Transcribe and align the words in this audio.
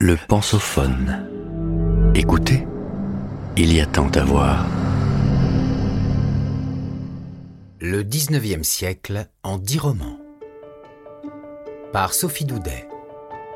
Le 0.00 0.16
pensophone. 0.28 1.26
Écoutez, 2.14 2.68
il 3.56 3.72
y 3.72 3.80
a 3.80 3.86
tant 3.86 4.08
à 4.10 4.22
voir. 4.22 4.64
Le 7.80 8.04
19e 8.04 8.62
siècle 8.62 9.26
en 9.42 9.58
dix 9.58 9.80
romans. 9.80 10.20
Par 11.92 12.14
Sophie 12.14 12.44
Doudet, 12.44 12.86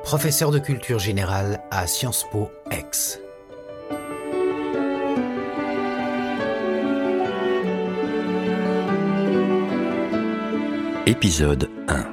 professeure 0.02 0.50
de 0.50 0.58
culture 0.58 0.98
générale 0.98 1.62
à 1.70 1.86
Sciences 1.86 2.26
Po 2.32 2.50
Aix. 2.72 3.20
Épisode 11.06 11.70
1 11.86 12.11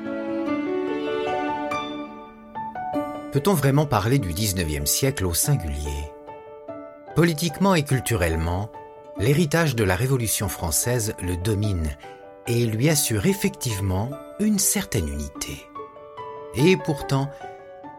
Peut-on 3.32 3.54
vraiment 3.54 3.86
parler 3.86 4.18
du 4.18 4.34
19e 4.34 4.88
siècle 4.88 5.24
au 5.28 5.36
singulier? 5.36 6.12
Politiquement 7.16 7.76
et 7.76 7.84
culturellement, 7.84 8.72
l'héritage 9.20 9.76
de 9.76 9.84
la 9.84 9.96
Révolution 9.96 10.50
française 10.50 11.14
le 11.22 11.38
domine 11.38 11.92
et 12.48 12.66
lui 12.66 12.90
assure 12.90 13.28
effectivement 13.28 14.10
une 14.40 14.58
certaine 14.58 15.08
unité. 15.08 15.68
Et 16.56 16.76
pourtant, 16.76 17.30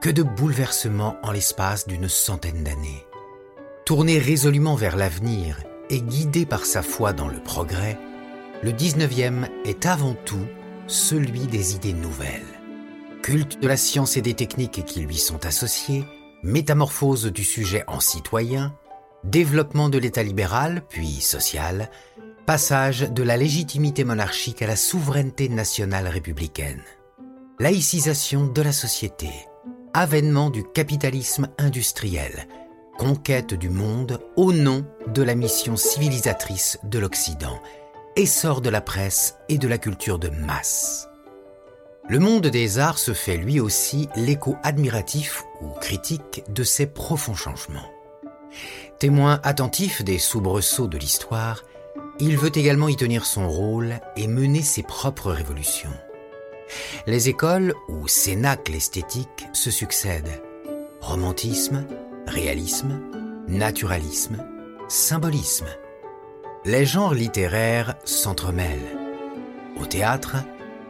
que 0.01 0.11
de 0.11 0.25
bouleversements 0.25 1.17
en 1.23 1.31
l'espace 1.31 1.87
d'une 1.87 2.09
centaine 2.09 2.65
d'années. 2.65 3.07
Tourné 3.85 4.19
résolument 4.19 4.75
vers 4.75 4.97
l'avenir 4.97 5.63
et 5.91 6.01
guidé 6.01 6.45
par 6.45 6.65
sa 6.65 6.83
foi 6.83 7.13
dans 7.13 7.29
le 7.29 7.41
progrès, 7.41 7.99
le 8.65 8.73
19e 8.73 9.47
est 9.65 9.87
avant 9.87 10.15
tout 10.25 10.47
celui 10.89 11.47
des 11.47 11.77
idées 11.77 11.93
nouvelles. 11.93 12.60
Culte 13.31 13.63
de 13.63 13.69
la 13.69 13.77
science 13.77 14.17
et 14.17 14.23
des 14.23 14.35
techniques 14.35 14.85
qui 14.85 14.99
lui 15.03 15.17
sont 15.17 15.47
associées, 15.47 16.05
métamorphose 16.43 17.27
du 17.27 17.45
sujet 17.45 17.85
en 17.87 18.01
citoyen, 18.01 18.75
développement 19.23 19.89
de 19.89 19.99
l'État 19.99 20.25
libéral 20.25 20.83
puis 20.89 21.21
social, 21.21 21.93
passage 22.45 23.03
de 23.03 23.23
la 23.23 23.37
légitimité 23.37 24.03
monarchique 24.03 24.63
à 24.63 24.67
la 24.67 24.75
souveraineté 24.75 25.49
nationale 25.49 26.09
républicaine, 26.09 26.83
laïcisation 27.61 28.49
de 28.49 28.63
la 28.63 28.73
société, 28.73 29.31
avènement 29.95 30.51
du 30.51 30.65
capitalisme 30.65 31.51
industriel, 31.57 32.49
conquête 32.99 33.55
du 33.55 33.71
monde 33.71 34.19
au 34.35 34.53
nom 34.53 34.85
de 35.07 35.23
la 35.23 35.37
mission 35.37 35.77
civilisatrice 35.77 36.81
de 36.83 36.99
l'Occident, 36.99 37.63
essor 38.17 38.61
de 38.61 38.71
la 38.71 38.81
presse 38.81 39.37
et 39.49 39.59
de 39.59 39.69
la 39.69 39.79
culture 39.79 40.19
de 40.19 40.31
masse. 40.31 41.10
Le 42.11 42.19
monde 42.19 42.49
des 42.49 42.79
arts 42.79 42.99
se 42.99 43.15
fait 43.15 43.37
lui 43.37 43.61
aussi 43.61 44.09
l'écho 44.17 44.57
admiratif 44.65 45.45
ou 45.63 45.69
critique 45.81 46.43
de 46.49 46.65
ces 46.65 46.87
profonds 46.87 47.37
changements. 47.37 47.89
Témoin 48.99 49.41
attentif 49.45 50.03
des 50.03 50.19
soubresauts 50.19 50.89
de 50.89 50.99
l'histoire, 50.99 51.63
il 52.19 52.37
veut 52.37 52.51
également 52.59 52.89
y 52.89 52.97
tenir 52.97 53.25
son 53.25 53.49
rôle 53.49 54.01
et 54.17 54.27
mener 54.27 54.61
ses 54.61 54.83
propres 54.83 55.31
révolutions. 55.31 55.97
Les 57.07 57.29
écoles 57.29 57.75
ou 57.89 58.09
cénacles 58.09 58.75
esthétiques 58.75 59.47
se 59.53 59.71
succèdent. 59.71 60.43
Romantisme, 61.01 61.87
réalisme, 62.27 63.01
naturalisme, 63.47 64.45
symbolisme 64.89 65.67
les 66.65 66.85
genres 66.85 67.15
littéraires 67.15 67.95
s'entremêlent. 68.05 68.99
Au 69.81 69.87
théâtre, 69.87 70.37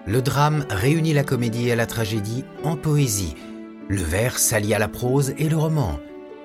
le 0.06 0.22
drame 0.22 0.66
réunit 0.70 1.12
la 1.12 1.24
comédie 1.24 1.68
et 1.68 1.76
la 1.76 1.86
tragédie 1.86 2.44
en 2.64 2.76
poésie. 2.76 3.36
Le 3.88 4.02
vers 4.02 4.38
s'allie 4.38 4.74
à 4.74 4.78
la 4.78 4.88
prose 4.88 5.34
et 5.38 5.48
le 5.48 5.56
roman, 5.56 5.98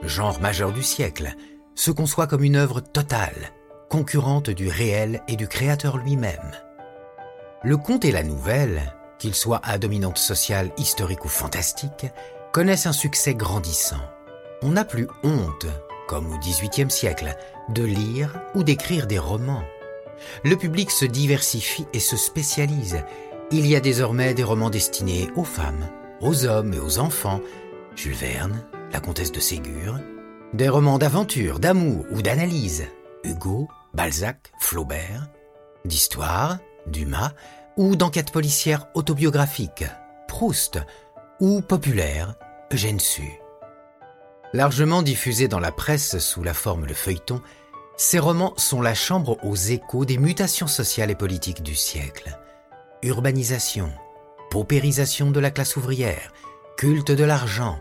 genre 0.04 0.40
majeur 0.42 0.72
du 0.72 0.84
siècle, 0.84 1.34
se 1.76 1.92
conçoit 1.92 2.28
comme 2.28 2.44
une 2.44 2.56
œuvre 2.56 2.80
totale, 2.80 3.52
concurrente 3.90 4.50
du 4.50 4.68
réel 4.68 5.22
et 5.28 5.36
du 5.36 5.48
créateur 5.48 5.98
lui-même. 5.98 6.52
Le 7.64 7.78
conte 7.78 8.06
et 8.06 8.12
la 8.12 8.24
nouvelle, 8.24 8.94
qu'ils 9.20 9.36
soient 9.36 9.62
à 9.64 9.78
dominante 9.78 10.18
sociale, 10.18 10.72
historique 10.78 11.26
ou 11.26 11.30
fantastique, 11.30 12.08
connaissent 12.52 12.88
un 12.88 12.94
succès 12.94 13.36
grandissant. 13.36 14.02
On 14.62 14.72
n'a 14.72 14.86
plus 14.86 15.08
honte 15.24 15.68
comme 16.08 16.32
au 16.32 16.38
XVIIIe 16.38 16.92
siècle, 16.92 17.36
de 17.70 17.84
lire 17.84 18.40
ou 18.54 18.64
d'écrire 18.64 19.08
des 19.08 19.20
romans. 19.20 19.64
Le 20.44 20.56
public 20.56 20.92
se 20.92 21.06
diversifie 21.06 21.88
et 21.94 22.00
se 22.00 22.16
spécialise. 22.16 23.04
Il 23.52 23.68
y 23.68 23.76
a 23.76 23.80
désormais 23.80 24.34
des 24.34 24.44
romans 24.44 24.72
destinés 24.72 25.30
aux 25.36 25.44
femmes, 25.44 25.88
aux 26.20 26.46
hommes 26.46 26.74
et 26.74 26.80
aux 26.80 26.98
enfants. 26.98 27.42
Jules 27.96 28.16
Verne, 28.16 28.66
la 28.92 29.00
comtesse 29.00 29.32
de 29.32 29.40
Ségur, 29.40 30.00
des 30.54 30.68
romans 30.68 30.98
d'aventure, 30.98 31.60
d'amour 31.60 32.06
ou 32.12 32.24
d'analyse. 32.24 32.88
Hugo, 33.24 33.68
Balzac, 33.94 34.52
Flaubert, 34.60 35.30
d'histoire, 35.86 36.58
Dumas, 36.88 37.34
ou 37.78 37.96
d'enquête 37.96 38.32
policière 38.32 38.88
autobiographique, 38.96 39.86
Proust, 40.28 40.80
ou 41.40 41.62
populaire, 41.62 42.36
Eugène 42.74 43.00
Sue. 43.00 43.40
Largement 44.54 45.04
diffusés 45.04 45.48
dans 45.48 45.60
la 45.60 45.72
presse 45.72 46.18
sous 46.18 46.42
la 46.42 46.54
forme 46.56 46.88
de 46.88 46.94
feuilleton, 46.96 47.42
ces 47.96 48.20
romans 48.20 48.54
sont 48.58 48.82
la 48.82 48.96
chambre 48.96 49.38
aux 49.44 49.56
échos 49.56 50.06
des 50.06 50.18
mutations 50.18 50.68
sociales 50.68 51.12
et 51.12 51.16
politiques 51.16 51.62
du 51.62 51.76
siècle. 51.76 52.38
Urbanisation, 53.06 53.92
paupérisation 54.50 55.30
de 55.30 55.40
la 55.40 55.52
classe 55.52 55.76
ouvrière, 55.76 56.34
culte 56.76 57.12
de 57.12 57.24
l'argent, 57.24 57.80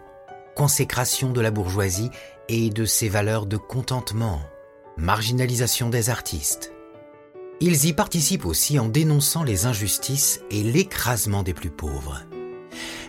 consécration 0.54 1.32
de 1.32 1.40
la 1.40 1.50
bourgeoisie 1.50 2.10
et 2.50 2.68
de 2.68 2.84
ses 2.84 3.08
valeurs 3.08 3.46
de 3.46 3.56
contentement, 3.56 4.42
marginalisation 4.98 5.88
des 5.88 6.10
artistes. 6.10 6.74
Ils 7.60 7.86
y 7.86 7.94
participent 7.94 8.44
aussi 8.44 8.78
en 8.78 8.86
dénonçant 8.86 9.44
les 9.44 9.64
injustices 9.64 10.42
et 10.50 10.62
l'écrasement 10.62 11.42
des 11.42 11.54
plus 11.54 11.70
pauvres. 11.70 12.20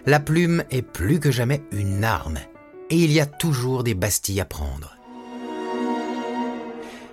La 0.05 0.21
plume 0.21 0.63
est 0.71 0.83
plus 0.83 1.19
que 1.19 1.31
jamais 1.31 1.63
une 1.73 2.05
arme 2.05 2.39
et 2.89 2.95
il 2.95 3.11
y 3.11 3.19
a 3.19 3.25
toujours 3.25 3.83
des 3.83 3.93
Bastilles 3.93 4.39
à 4.39 4.45
prendre. 4.45 4.95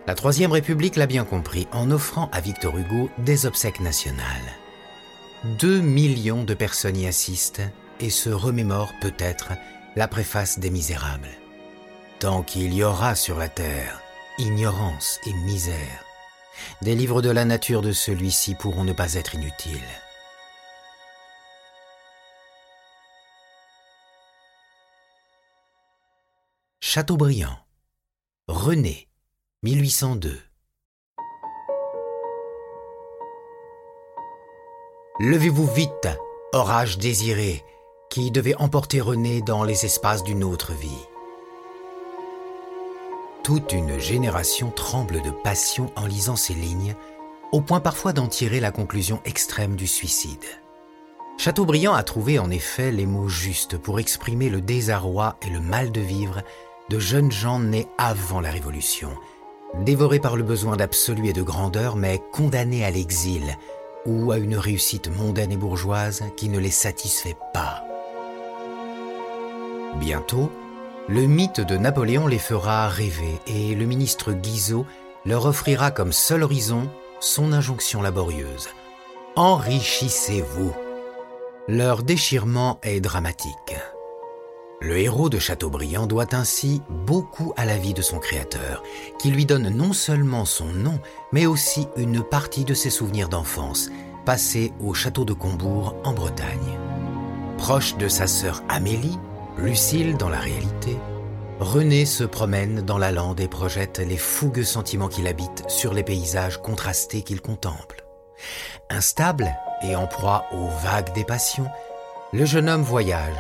La 0.07 0.15
Troisième 0.15 0.53
République 0.53 0.95
l'a 0.95 1.07
bien 1.09 1.25
compris 1.25 1.67
en 1.73 1.91
offrant 1.91 2.31
à 2.31 2.41
Victor 2.41 2.79
Hugo 2.79 3.11
des 3.19 3.47
obsèques 3.47 3.81
nationales. 3.81 4.62
Deux 5.44 5.80
millions 5.80 6.44
de 6.44 6.54
personnes 6.54 6.97
y 6.97 7.08
assistent 7.08 7.62
et 7.98 8.10
se 8.10 8.30
remémorent 8.30 8.92
peut-être 9.00 9.54
la 9.97 10.06
préface 10.06 10.60
des 10.60 10.70
Misérables. 10.70 11.36
Tant 12.20 12.44
qu'il 12.44 12.72
y 12.72 12.84
aura 12.84 13.16
sur 13.16 13.38
la 13.38 13.48
terre 13.48 14.00
ignorance 14.38 15.19
et 15.26 15.32
misère, 15.32 16.04
des 16.80 16.94
livres 16.94 17.22
de 17.22 17.30
la 17.30 17.44
nature 17.44 17.82
de 17.82 17.91
celui-ci 17.91 18.54
pourront 18.54 18.84
ne 18.84 18.92
pas 18.92 19.14
être 19.14 19.34
inutiles. 19.34 19.80
Chateaubriand. 26.78 27.59
René, 28.47 29.09
1802. 29.64 30.41
Levez-vous 35.21 35.67
vite, 35.67 36.09
orage 36.55 36.97
désiré, 36.97 37.62
qui 38.09 38.31
devait 38.31 38.55
emporter 38.55 39.03
René 39.03 39.43
dans 39.43 39.62
les 39.62 39.84
espaces 39.84 40.25
d'une 40.25 40.43
autre 40.43 40.73
vie. 40.73 41.06
Toute 43.45 43.75
une 43.75 43.99
génération 43.99 44.71
tremble 44.71 45.21
de 45.21 45.31
passion 45.31 45.93
en 45.97 46.06
lisant 46.06 46.37
ces 46.37 46.55
lignes, 46.55 46.97
au 47.53 47.61
point 47.61 47.81
parfois 47.81 48.15
d'en 48.15 48.27
tirer 48.27 48.59
la 48.59 48.71
conclusion 48.71 49.21
extrême 49.27 49.77
du 49.77 49.87
suicide. 49.87 50.47
Chateaubriand 51.37 51.93
a 51.93 52.05
trouvé 52.05 52.39
en 52.39 52.51
effet 52.51 52.91
les 52.91 53.06
mots 53.06 53.28
justes 53.28 53.77
pour 53.77 54.01
exprimer 54.01 54.49
le 54.49 54.62
désarroi 54.62 55.37
et 55.43 55.51
le 55.51 55.61
mal 55.61 55.93
de 55.93 56.01
vivre 56.01 56.41
de 56.89 56.98
jeunes 56.98 57.33
gens 57.33 57.59
nés 57.59 57.86
avant 57.98 58.41
la 58.41 58.51
Révolution, 58.51 59.10
dévorés 59.81 60.21
par 60.21 60.36
le 60.36 60.42
besoin 60.42 60.77
d'absolu 60.77 61.28
et 61.28 61.33
de 61.34 61.42
grandeur, 61.42 61.97
mais 61.97 62.22
condamnés 62.33 62.84
à 62.86 62.91
l'exil 62.91 63.59
ou 64.07 64.33
à 64.33 64.39
une 64.39 64.57
réussite 64.57 65.09
mondaine 65.16 65.53
et 65.53 65.57
bourgeoise 65.57 66.25
qui 66.37 66.49
ne 66.49 66.59
les 66.59 66.71
satisfait 66.71 67.37
pas. 67.53 67.84
Bientôt, 69.97 70.51
le 71.09 71.27
mythe 71.27 71.60
de 71.60 71.77
Napoléon 71.77 72.27
les 72.27 72.39
fera 72.39 72.89
rêver 72.89 73.41
et 73.47 73.75
le 73.75 73.84
ministre 73.84 74.33
Guizot 74.33 74.87
leur 75.25 75.47
offrira 75.47 75.91
comme 75.91 76.13
seul 76.13 76.43
horizon 76.43 76.89
son 77.21 77.53
injonction 77.53 78.03
laborieuse. 78.03 78.69
Enrichissez-vous. 79.37 80.72
Leur 81.69 82.03
déchirement 82.03 82.78
est 82.83 83.01
dramatique. 83.01 83.77
Le 84.83 84.99
héros 84.99 85.29
de 85.29 85.39
Chateaubriand 85.39 86.09
doit 86.09 86.34
ainsi 86.34 86.83
beaucoup 86.91 87.53
à 87.57 87.65
la 87.65 87.77
vie 87.77 87.95
de 87.95 88.03
son 88.03 88.19
créateur, 88.19 88.83
qui 89.21 89.31
lui 89.31 89.47
donne 89.47 89.69
non 89.69 89.93
seulement 89.93 90.45
son 90.45 90.67
nom, 90.67 90.99
mais 91.31 91.47
aussi 91.47 91.87
une 91.97 92.21
partie 92.21 92.65
de 92.65 92.75
ses 92.75 92.91
souvenirs 92.91 93.29
d'enfance, 93.29 93.91
passés 94.25 94.73
au 94.81 94.93
château 94.93 95.25
de 95.25 95.34
Combourg 95.34 95.95
en 96.03 96.13
Bretagne. 96.13 96.81
Proche 97.59 97.97
de 97.97 98.09
sa 98.09 98.27
sœur 98.27 98.61
Amélie, 98.69 99.21
Lucile 99.57 100.17
dans 100.17 100.29
la 100.29 100.41
réalité, 100.41 100.99
René 101.61 102.05
se 102.05 102.25
promène 102.25 102.81
dans 102.81 102.99
la 102.99 103.13
lande 103.13 103.39
et 103.39 103.47
projette 103.47 104.01
les 104.01 104.17
fougueux 104.17 104.65
sentiments 104.65 105.07
qu'il 105.07 105.29
habite 105.29 105.63
sur 105.69 105.95
les 105.95 106.03
paysages 106.03 106.61
contrastés 106.61 107.23
qu'il 107.23 107.41
contemple. 107.41 108.05
Instable 108.91 109.55
et 109.84 109.95
en 109.95 110.09
proie 110.09 110.47
aux 110.51 110.67
vagues 110.84 111.15
des 111.15 111.25
passions, 111.25 111.69
le 112.33 112.45
jeune 112.45 112.69
homme 112.69 112.83
voyage. 112.83 113.37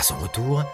À 0.00 0.02
son 0.02 0.16
retour, 0.16 0.64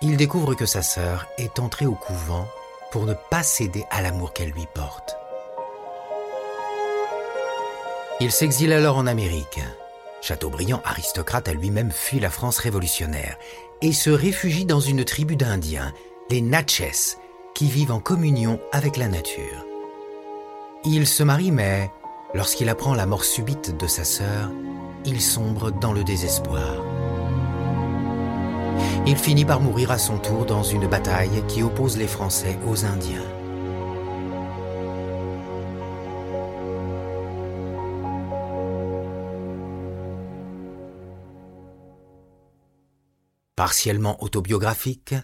il 0.00 0.16
découvre 0.16 0.54
que 0.54 0.64
sa 0.64 0.80
sœur 0.80 1.26
est 1.38 1.58
entrée 1.58 1.86
au 1.86 1.96
couvent 1.96 2.46
pour 2.92 3.04
ne 3.04 3.14
pas 3.14 3.42
céder 3.42 3.84
à 3.90 4.00
l'amour 4.00 4.32
qu'elle 4.32 4.50
lui 4.50 4.68
porte. 4.72 5.16
Il 8.20 8.30
s'exile 8.30 8.72
alors 8.72 8.96
en 8.96 9.08
Amérique. 9.08 9.58
Chateaubriand, 10.22 10.80
aristocrate, 10.84 11.48
a 11.48 11.52
lui-même 11.52 11.90
fui 11.90 12.20
la 12.20 12.30
France 12.30 12.58
révolutionnaire 12.58 13.36
et 13.82 13.92
se 13.92 14.10
réfugie 14.10 14.66
dans 14.66 14.78
une 14.78 15.04
tribu 15.04 15.34
d'Indiens, 15.34 15.92
les 16.30 16.40
Natchez, 16.40 17.16
qui 17.56 17.66
vivent 17.66 17.90
en 17.90 17.98
communion 17.98 18.60
avec 18.70 18.96
la 18.96 19.08
nature. 19.08 19.66
Il 20.84 21.08
se 21.08 21.24
marie, 21.24 21.50
mais 21.50 21.90
lorsqu'il 22.34 22.68
apprend 22.68 22.94
la 22.94 23.06
mort 23.06 23.24
subite 23.24 23.76
de 23.76 23.88
sa 23.88 24.04
sœur, 24.04 24.48
il 25.04 25.20
sombre 25.20 25.72
dans 25.72 25.92
le 25.92 26.04
désespoir. 26.04 26.84
Il 29.06 29.16
finit 29.16 29.44
par 29.44 29.60
mourir 29.60 29.90
à 29.90 29.98
son 29.98 30.18
tour 30.18 30.44
dans 30.44 30.62
une 30.62 30.86
bataille 30.86 31.42
qui 31.48 31.62
oppose 31.62 31.96
les 31.96 32.06
Français 32.06 32.58
aux 32.66 32.84
Indiens. 32.84 33.24
Partiellement 43.56 44.22
autobiographique, 44.22 45.14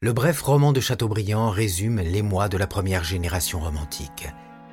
le 0.00 0.12
bref 0.12 0.40
roman 0.42 0.72
de 0.72 0.80
Chateaubriand 0.80 1.50
résume 1.50 2.00
les 2.00 2.22
mois 2.22 2.48
de 2.48 2.56
la 2.56 2.66
première 2.66 3.04
génération 3.04 3.60
romantique, 3.60 4.28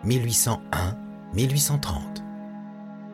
1801-1830. 0.06 2.00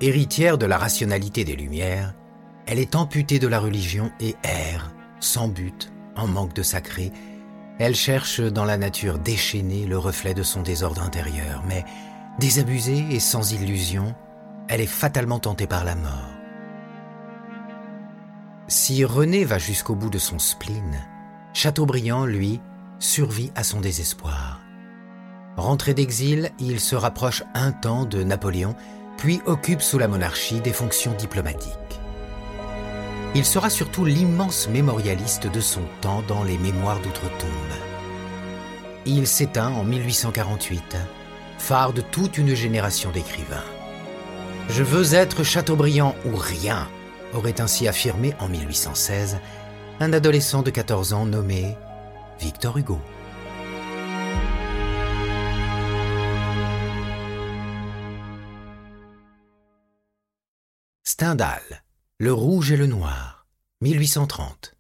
Héritière 0.02 0.58
de 0.58 0.66
la 0.66 0.78
rationalité 0.78 1.44
des 1.44 1.56
Lumières, 1.56 2.14
elle 2.68 2.80
est 2.80 2.96
amputée 2.96 3.40
de 3.40 3.48
la 3.48 3.60
religion 3.60 4.12
et 4.20 4.36
erre, 4.44 4.95
sans 5.26 5.48
but, 5.48 5.92
en 6.16 6.28
manque 6.28 6.54
de 6.54 6.64
sacré. 6.64 7.12
Elle 7.80 7.96
cherche 7.96 8.40
dans 8.40 8.64
la 8.64 8.78
nature 8.78 9.20
déchaînée 9.20 9.86
le 9.86 9.98
reflet 9.98 10.34
de 10.34 10.44
son 10.44 10.62
désordre 10.62 11.02
intérieur, 11.02 11.64
mais 11.68 11.84
désabusée 12.40 13.06
et 13.12 13.20
sans 13.20 13.52
illusion, 13.52 14.16
elle 14.68 14.82
est 14.82 14.86
fatalement 14.86 15.40
tentée 15.40 15.68
par 15.68 15.84
la 15.84 15.96
mort. 15.96 16.30
Si 18.68 19.04
René 19.04 19.46
va 19.46 19.60
jusqu'au 19.60 19.96
bout 19.96 20.10
de 20.10 20.18
son 20.18 20.40
spleen, 20.40 21.06
Chateaubriand, 21.54 22.26
lui, 22.26 22.60
survit 23.00 23.52
à 23.56 23.64
son 23.64 23.80
désespoir. 23.80 24.60
Rentré 25.56 25.94
d'exil, 25.94 26.52
il 26.60 26.80
se 26.80 26.96
rapproche 26.96 27.44
un 27.54 27.72
temps 27.72 28.06
de 28.06 28.24
Napoléon, 28.24 28.76
puis 29.18 29.42
occupe 29.46 29.82
sous 29.82 29.98
la 29.98 30.08
monarchie 30.10 30.60
des 30.60 30.74
fonctions 30.74 31.14
diplomatiques. 31.14 31.95
Il 33.36 33.44
sera 33.44 33.70
surtout 33.70 34.06
l'immense 34.06 34.70
mémorialiste 34.70 35.48
de 35.48 35.60
son 35.60 35.82
temps 36.00 36.24
dans 36.26 36.46
les 36.46 36.58
Mémoires 36.58 37.02
d'outre-tombe. 37.02 37.50
Il 39.06 39.28
s'éteint 39.28 39.74
en 39.74 39.84
1848, 39.84 40.96
phare 41.58 41.92
de 41.92 42.00
toute 42.00 42.38
une 42.38 42.56
génération 42.56 43.12
d'écrivains. 43.12 43.66
Je 44.70 44.84
veux 44.84 45.16
être 45.16 45.44
Chateaubriand 45.44 46.16
ou 46.26 46.38
rien, 46.38 46.88
aurait 47.34 47.60
ainsi 47.60 47.90
affirmé 47.90 48.34
en 48.40 48.48
1816 48.48 49.40
un 50.00 50.14
adolescent 50.14 50.64
de 50.64 50.72
14 50.72 51.12
ans 51.12 51.26
nommé 51.26 51.76
Victor 52.40 52.78
Hugo. 52.78 53.00
Stendhal, 61.04 61.85
Le 62.18 62.32
Rouge 62.32 62.72
et 62.72 62.78
le 62.78 62.88
Noir, 62.88 63.46
1830. 63.82 64.76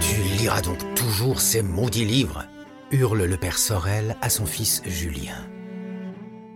Tu 0.00 0.22
liras 0.38 0.62
donc 0.62 0.78
toujours 0.94 1.42
ces 1.42 1.60
maudits 1.60 2.06
livres 2.06 2.46
hurle 2.90 3.24
le 3.24 3.36
père 3.36 3.58
Sorel 3.58 4.16
à 4.22 4.30
son 4.30 4.46
fils 4.46 4.80
Julien. 4.86 5.46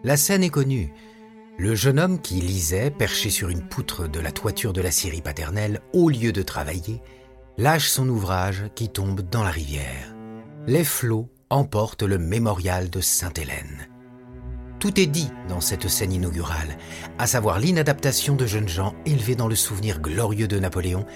La 0.02 0.16
scène 0.16 0.42
est 0.42 0.48
connue. 0.48 0.94
Le 1.58 1.74
jeune 1.74 2.00
homme 2.00 2.22
qui 2.22 2.36
lisait, 2.36 2.90
perché 2.90 3.28
sur 3.28 3.50
une 3.50 3.68
poutre 3.68 4.08
de 4.08 4.20
la 4.20 4.32
toiture 4.32 4.72
de 4.72 4.80
la 4.80 4.90
scierie 4.90 5.20
paternelle, 5.20 5.82
au 5.92 6.08
lieu 6.08 6.32
de 6.32 6.40
travailler, 6.40 7.02
lâche 7.58 7.90
son 7.90 8.08
ouvrage 8.08 8.70
qui 8.74 8.88
tombe 8.88 9.20
dans 9.20 9.44
la 9.44 9.50
rivière. 9.50 10.16
Les 10.66 10.84
flots 10.84 11.28
emportent 11.50 12.02
le 12.02 12.16
mémorial 12.16 12.88
de 12.88 13.02
Sainte-Hélène. 13.02 13.88
Tout 14.84 15.00
est 15.00 15.06
dit 15.06 15.30
dans 15.48 15.62
cette 15.62 15.88
scène 15.88 16.12
inaugurale, 16.12 16.76
à 17.18 17.26
savoir 17.26 17.58
l'inadaptation 17.58 18.36
de 18.36 18.44
jeunes 18.44 18.68
gens 18.68 18.94
élevés 19.06 19.34
dans 19.34 19.48
le 19.48 19.54
souvenir 19.54 19.98
glorieux 19.98 20.46
de 20.46 20.58
Napoléon 20.58 21.06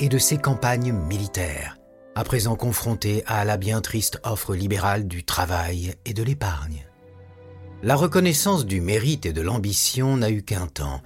et 0.00 0.08
de 0.08 0.18
ses 0.18 0.38
campagnes 0.38 0.90
militaires, 0.90 1.78
à 2.16 2.24
présent 2.24 2.56
confrontés 2.56 3.22
à 3.28 3.44
la 3.44 3.58
bien 3.58 3.80
triste 3.80 4.18
offre 4.24 4.56
libérale 4.56 5.06
du 5.06 5.22
travail 5.22 5.94
et 6.04 6.14
de 6.14 6.24
l'épargne. 6.24 6.84
La 7.84 7.94
reconnaissance 7.94 8.66
du 8.66 8.80
mérite 8.80 9.24
et 9.24 9.32
de 9.32 9.40
l'ambition 9.40 10.16
n'a 10.16 10.30
eu 10.32 10.42
qu'un 10.42 10.66
temps, 10.66 11.00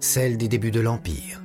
celle 0.00 0.38
des 0.38 0.48
débuts 0.48 0.70
de 0.70 0.80
l'Empire. 0.80 1.42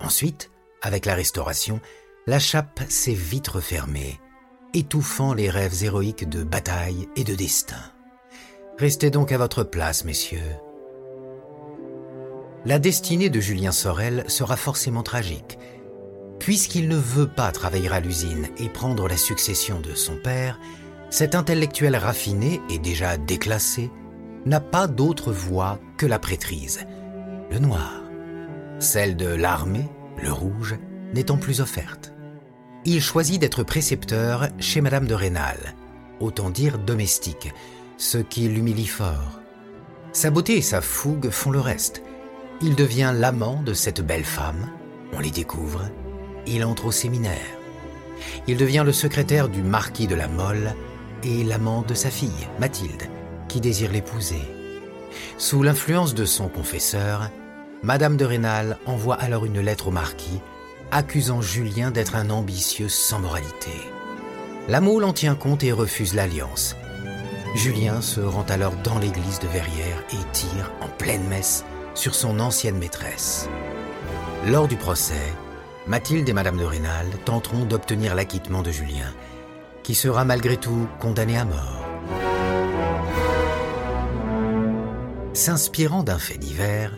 Ensuite, 0.00 0.50
avec 0.82 1.06
la 1.06 1.14
Restauration, 1.14 1.80
la 2.26 2.40
chape 2.40 2.80
s'est 2.88 3.14
vite 3.14 3.46
refermée, 3.46 4.18
étouffant 4.74 5.34
les 5.34 5.50
rêves 5.50 5.84
héroïques 5.84 6.28
de 6.28 6.42
bataille 6.42 7.06
et 7.14 7.22
de 7.22 7.36
destin. 7.36 7.92
Restez 8.82 9.10
donc 9.10 9.30
à 9.30 9.38
votre 9.38 9.62
place, 9.62 10.04
messieurs. 10.04 10.56
La 12.64 12.80
destinée 12.80 13.30
de 13.30 13.38
Julien 13.38 13.70
Sorel 13.70 14.24
sera 14.26 14.56
forcément 14.56 15.04
tragique. 15.04 15.56
Puisqu'il 16.40 16.88
ne 16.88 16.96
veut 16.96 17.28
pas 17.28 17.52
travailler 17.52 17.88
à 17.92 18.00
l'usine 18.00 18.48
et 18.58 18.68
prendre 18.68 19.06
la 19.06 19.16
succession 19.16 19.78
de 19.78 19.94
son 19.94 20.16
père, 20.16 20.58
cet 21.10 21.36
intellectuel 21.36 21.94
raffiné 21.94 22.60
et 22.70 22.80
déjà 22.80 23.18
déclassé 23.18 23.88
n'a 24.46 24.58
pas 24.58 24.88
d'autre 24.88 25.30
voie 25.30 25.78
que 25.96 26.06
la 26.06 26.18
prêtrise, 26.18 26.80
le 27.52 27.60
noir. 27.60 28.02
Celle 28.80 29.16
de 29.16 29.28
l'armée, 29.28 29.88
le 30.20 30.32
rouge, 30.32 30.74
n'étant 31.14 31.36
plus 31.36 31.60
offerte. 31.60 32.12
Il 32.84 33.00
choisit 33.00 33.40
d'être 33.40 33.62
précepteur 33.62 34.48
chez 34.58 34.80
Madame 34.80 35.06
de 35.06 35.14
Rênal, 35.14 35.76
autant 36.18 36.50
dire 36.50 36.80
domestique, 36.80 37.52
ce 38.02 38.18
qui 38.18 38.48
l'humilie 38.48 38.88
fort. 38.88 39.40
Sa 40.12 40.30
beauté 40.30 40.56
et 40.56 40.62
sa 40.62 40.80
fougue 40.80 41.30
font 41.30 41.52
le 41.52 41.60
reste. 41.60 42.02
Il 42.60 42.74
devient 42.74 43.14
l'amant 43.14 43.62
de 43.62 43.74
cette 43.74 44.04
belle 44.04 44.24
femme, 44.24 44.70
on 45.12 45.20
les 45.20 45.30
découvre, 45.30 45.82
il 46.44 46.64
entre 46.64 46.86
au 46.86 46.90
séminaire. 46.90 47.38
Il 48.48 48.56
devient 48.56 48.82
le 48.84 48.92
secrétaire 48.92 49.48
du 49.48 49.62
marquis 49.62 50.08
de 50.08 50.16
la 50.16 50.26
Mole 50.26 50.74
et 51.22 51.44
l'amant 51.44 51.82
de 51.82 51.94
sa 51.94 52.10
fille, 52.10 52.48
Mathilde, 52.58 53.04
qui 53.48 53.60
désire 53.60 53.92
l'épouser. 53.92 54.42
Sous 55.38 55.62
l'influence 55.62 56.14
de 56.14 56.24
son 56.24 56.48
confesseur, 56.48 57.30
Madame 57.84 58.16
de 58.16 58.24
Rênal 58.24 58.78
envoie 58.84 59.14
alors 59.14 59.44
une 59.44 59.60
lettre 59.60 59.88
au 59.88 59.92
marquis, 59.92 60.40
accusant 60.90 61.40
Julien 61.40 61.92
d'être 61.92 62.16
un 62.16 62.30
ambitieux 62.30 62.88
sans 62.88 63.20
moralité. 63.20 63.70
La 64.68 64.80
Mole 64.80 65.04
en 65.04 65.12
tient 65.12 65.36
compte 65.36 65.62
et 65.62 65.72
refuse 65.72 66.14
l'alliance. 66.14 66.74
Julien 67.54 68.00
se 68.00 68.20
rend 68.20 68.44
alors 68.48 68.74
dans 68.76 68.98
l'église 68.98 69.38
de 69.40 69.48
Verrières 69.48 70.02
et 70.12 70.32
tire 70.32 70.72
en 70.80 70.88
pleine 70.88 71.26
messe 71.28 71.64
sur 71.94 72.14
son 72.14 72.40
ancienne 72.40 72.78
maîtresse. 72.78 73.48
Lors 74.46 74.68
du 74.68 74.76
procès, 74.76 75.32
Mathilde 75.86 76.28
et 76.28 76.32
Madame 76.32 76.56
de 76.56 76.64
Rênal 76.64 77.06
tenteront 77.26 77.64
d'obtenir 77.66 78.14
l'acquittement 78.14 78.62
de 78.62 78.70
Julien, 78.70 79.12
qui 79.82 79.94
sera 79.94 80.24
malgré 80.24 80.56
tout 80.56 80.88
condamné 80.98 81.36
à 81.36 81.44
mort. 81.44 81.86
S'inspirant 85.34 86.02
d'un 86.02 86.18
fait 86.18 86.38
divers, 86.38 86.96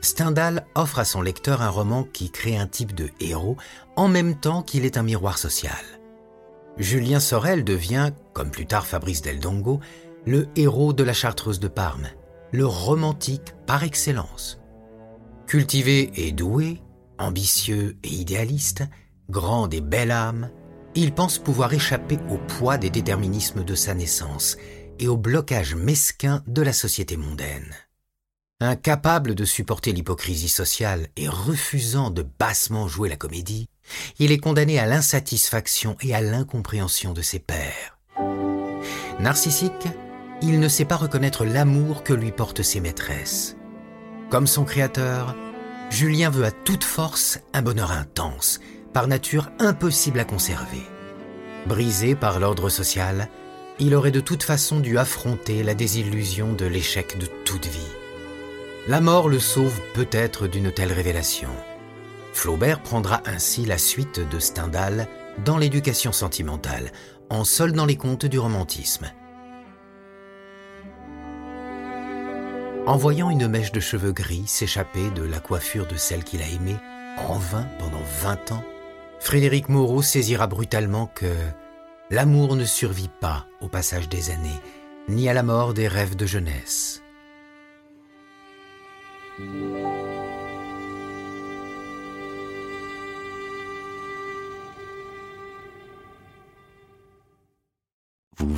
Stendhal 0.00 0.66
offre 0.74 0.98
à 0.98 1.04
son 1.04 1.22
lecteur 1.22 1.62
un 1.62 1.68
roman 1.68 2.02
qui 2.02 2.30
crée 2.30 2.56
un 2.56 2.66
type 2.66 2.92
de 2.92 3.10
héros 3.20 3.56
en 3.94 4.08
même 4.08 4.34
temps 4.34 4.62
qu'il 4.62 4.84
est 4.84 4.96
un 4.96 5.04
miroir 5.04 5.38
social. 5.38 6.01
Julien 6.78 7.20
Sorel 7.20 7.64
devient, 7.64 8.12
comme 8.32 8.50
plus 8.50 8.66
tard 8.66 8.86
Fabrice 8.86 9.22
Del 9.22 9.40
Dongo, 9.40 9.80
le 10.24 10.48
héros 10.56 10.92
de 10.92 11.02
la 11.02 11.12
Chartreuse 11.12 11.60
de 11.60 11.68
Parme, 11.68 12.08
le 12.50 12.66
romantique 12.66 13.54
par 13.66 13.82
excellence. 13.82 14.58
Cultivé 15.46 16.10
et 16.14 16.32
doué, 16.32 16.80
ambitieux 17.18 17.98
et 18.02 18.08
idéaliste, 18.08 18.84
grande 19.28 19.74
et 19.74 19.80
belle 19.80 20.10
âme, 20.10 20.50
il 20.94 21.12
pense 21.12 21.38
pouvoir 21.38 21.72
échapper 21.72 22.18
au 22.30 22.38
poids 22.38 22.78
des 22.78 22.90
déterminismes 22.90 23.64
de 23.64 23.74
sa 23.74 23.94
naissance 23.94 24.56
et 24.98 25.08
au 25.08 25.16
blocage 25.16 25.74
mesquin 25.74 26.42
de 26.46 26.62
la 26.62 26.72
société 26.72 27.16
mondaine. 27.16 27.74
Incapable 28.60 29.34
de 29.34 29.44
supporter 29.44 29.92
l'hypocrisie 29.92 30.48
sociale 30.48 31.08
et 31.16 31.28
refusant 31.28 32.10
de 32.10 32.24
bassement 32.38 32.86
jouer 32.86 33.08
la 33.08 33.16
comédie, 33.16 33.68
il 34.18 34.32
est 34.32 34.38
condamné 34.38 34.78
à 34.78 34.86
l'insatisfaction 34.86 35.96
et 36.00 36.14
à 36.14 36.20
l'incompréhension 36.20 37.12
de 37.12 37.22
ses 37.22 37.38
pairs. 37.38 37.98
Narcissique, 39.20 39.88
il 40.42 40.58
ne 40.58 40.68
sait 40.68 40.84
pas 40.84 40.96
reconnaître 40.96 41.44
l'amour 41.44 42.02
que 42.02 42.12
lui 42.12 42.32
portent 42.32 42.62
ses 42.62 42.80
maîtresses. 42.80 43.56
Comme 44.30 44.46
son 44.46 44.64
créateur, 44.64 45.36
Julien 45.90 46.30
veut 46.30 46.44
à 46.44 46.50
toute 46.50 46.84
force 46.84 47.38
un 47.52 47.62
bonheur 47.62 47.92
intense, 47.92 48.60
par 48.92 49.06
nature 49.06 49.50
impossible 49.58 50.20
à 50.20 50.24
conserver. 50.24 50.82
Brisé 51.66 52.14
par 52.14 52.40
l'ordre 52.40 52.68
social, 52.68 53.28
il 53.78 53.94
aurait 53.94 54.10
de 54.10 54.20
toute 54.20 54.42
façon 54.42 54.80
dû 54.80 54.98
affronter 54.98 55.62
la 55.62 55.74
désillusion 55.74 56.52
de 56.52 56.66
l'échec 56.66 57.18
de 57.18 57.26
toute 57.44 57.66
vie. 57.66 57.80
La 58.88 59.00
mort 59.00 59.28
le 59.28 59.38
sauve 59.38 59.80
peut-être 59.94 60.48
d'une 60.48 60.72
telle 60.72 60.92
révélation. 60.92 61.50
Flaubert 62.32 62.82
prendra 62.82 63.22
ainsi 63.26 63.64
la 63.64 63.78
suite 63.78 64.20
de 64.20 64.38
Stendhal 64.38 65.06
dans 65.44 65.58
l'éducation 65.58 66.12
sentimentale, 66.12 66.92
en 67.30 67.44
soldant 67.44 67.86
les 67.86 67.96
contes 67.96 68.26
du 68.26 68.38
romantisme. 68.38 69.10
En 72.86 72.96
voyant 72.96 73.30
une 73.30 73.46
mèche 73.46 73.72
de 73.72 73.80
cheveux 73.80 74.12
gris 74.12 74.44
s'échapper 74.46 75.10
de 75.10 75.22
la 75.22 75.38
coiffure 75.38 75.86
de 75.86 75.96
celle 75.96 76.24
qu'il 76.24 76.42
a 76.42 76.48
aimée, 76.48 76.76
en 77.28 77.38
vain 77.38 77.66
pendant 77.78 78.02
vingt 78.22 78.52
ans, 78.52 78.64
Frédéric 79.20 79.68
Moreau 79.68 80.02
saisira 80.02 80.48
brutalement 80.48 81.06
que 81.06 81.32
l'amour 82.10 82.56
ne 82.56 82.64
survit 82.64 83.10
pas 83.20 83.46
au 83.60 83.68
passage 83.68 84.08
des 84.08 84.30
années, 84.30 84.60
ni 85.08 85.28
à 85.28 85.32
la 85.32 85.44
mort 85.44 85.74
des 85.74 85.86
rêves 85.86 86.16
de 86.16 86.26
jeunesse. 86.26 87.02